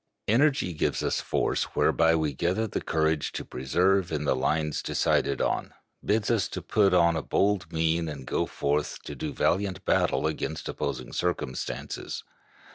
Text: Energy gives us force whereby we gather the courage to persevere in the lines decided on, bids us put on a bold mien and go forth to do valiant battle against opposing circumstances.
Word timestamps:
Energy 0.27 0.73
gives 0.73 1.03
us 1.03 1.21
force 1.21 1.65
whereby 1.75 2.15
we 2.15 2.33
gather 2.33 2.65
the 2.65 2.81
courage 2.81 3.31
to 3.31 3.45
persevere 3.45 3.99
in 4.11 4.25
the 4.25 4.35
lines 4.35 4.81
decided 4.81 5.43
on, 5.43 5.75
bids 6.03 6.31
us 6.31 6.47
put 6.67 6.91
on 6.91 7.15
a 7.15 7.21
bold 7.21 7.71
mien 7.71 8.09
and 8.09 8.25
go 8.25 8.47
forth 8.47 9.03
to 9.03 9.13
do 9.13 9.31
valiant 9.31 9.85
battle 9.85 10.25
against 10.25 10.67
opposing 10.67 11.13
circumstances. 11.13 12.23